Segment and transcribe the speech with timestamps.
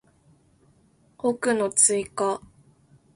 [1.15, 2.41] 語句の追加